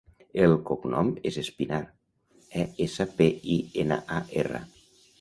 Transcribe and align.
El 0.45 0.53
cognom 0.69 1.11
és 1.31 1.37
Espinar: 1.43 1.83
e, 2.33 2.67
essa, 2.89 3.09
pe, 3.21 3.31
i, 3.59 3.63
ena, 3.87 4.03
a, 4.21 4.27
erra. 4.47 4.69